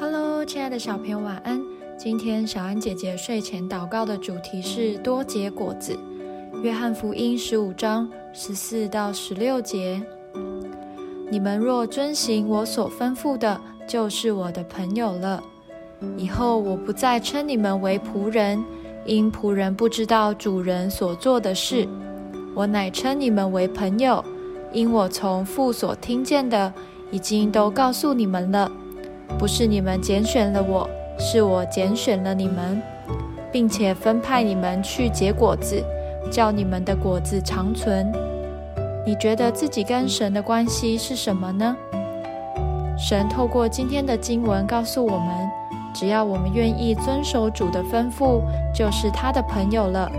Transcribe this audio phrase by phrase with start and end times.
[0.00, 1.62] Hello，亲爱的小朋友，晚安。
[1.98, 5.94] 今天小安姐姐睡前祷告的主题是多结果子。
[6.62, 10.02] 约翰福音十五章十四到十六节：
[11.30, 15.42] 你们若遵行我所吩咐的，就是我的朋友了。
[16.16, 18.64] 以后我不再称你们为仆人，
[19.04, 21.86] 因仆人不知道主人所做的事。
[22.54, 24.24] 我乃称你们为朋友，
[24.72, 26.72] 因我从父所听见的，
[27.10, 28.72] 已经都告诉你们了。
[29.38, 32.82] 不是你们拣选了我，是我拣选了你们，
[33.50, 35.82] 并且分派你们去结果子，
[36.30, 38.12] 叫你们的果子长存。
[39.06, 41.76] 你觉得自己跟神的关系是什么呢？
[42.98, 45.48] 神透过今天的经文告诉我们，
[45.94, 48.42] 只要我们愿意遵守主的吩咐，
[48.74, 50.10] 就是他的朋友了。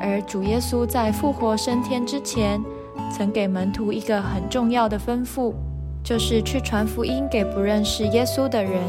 [0.00, 2.62] 而主耶稣在复活升天之前，
[3.10, 5.52] 曾给门徒一个很重要的吩咐。
[6.12, 8.82] 就是去传福音给不认识耶稣的人。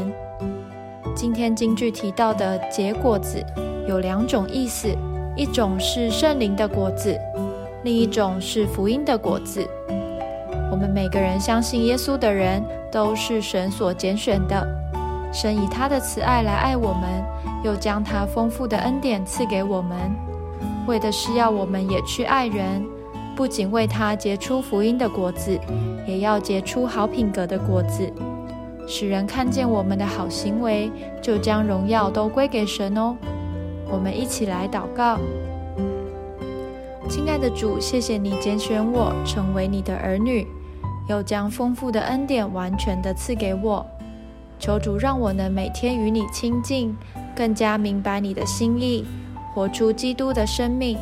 [1.16, 3.42] 今天京剧提到的结果子
[3.88, 4.94] 有两种意思，
[5.34, 7.18] 一种是圣灵的果子，
[7.82, 9.66] 另一种是福音的果子。
[10.70, 14.62] 我们每个人相信耶稣的人都是神所拣选的，
[15.32, 17.24] 神以他的慈爱来爱我们，
[17.64, 19.96] 又将他丰富的恩典赐给我们，
[20.86, 22.84] 为的是要我们也去爱人。
[23.36, 25.58] 不仅为他结出福音的果子，
[26.06, 28.10] 也要结出好品格的果子，
[28.86, 30.90] 使人看见我们的好行为，
[31.20, 33.16] 就将荣耀都归给神哦。
[33.90, 35.18] 我们一起来祷告：
[37.08, 40.46] 亲爱的主，谢谢你拣选我成为你的儿女，
[41.08, 43.84] 又将丰富的恩典完全的赐给我。
[44.58, 46.96] 求主让我能每天与你亲近，
[47.34, 49.04] 更加明白你的心意，
[49.52, 50.96] 活出基督的生命。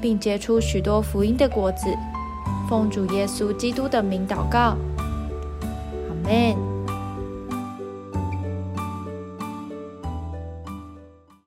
[0.00, 1.86] 并结出许多福音的果子，
[2.68, 6.69] 奉主耶稣基督的名祷告，阿门。